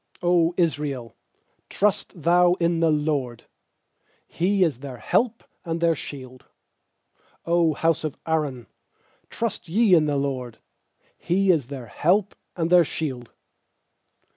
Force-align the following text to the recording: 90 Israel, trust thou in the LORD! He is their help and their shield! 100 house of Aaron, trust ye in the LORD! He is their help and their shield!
90 0.23 0.53
Israel, 0.57 1.15
trust 1.69 2.23
thou 2.23 2.53
in 2.53 2.79
the 2.79 2.89
LORD! 2.89 3.43
He 4.27 4.63
is 4.63 4.79
their 4.79 4.97
help 4.97 5.43
and 5.63 5.79
their 5.79 5.93
shield! 5.93 6.45
100 7.43 7.75
house 7.81 8.03
of 8.03 8.17
Aaron, 8.25 8.65
trust 9.29 9.69
ye 9.69 9.93
in 9.93 10.05
the 10.05 10.17
LORD! 10.17 10.57
He 11.19 11.51
is 11.51 11.67
their 11.67 11.85
help 11.85 12.33
and 12.55 12.71
their 12.71 12.83
shield! 12.83 13.29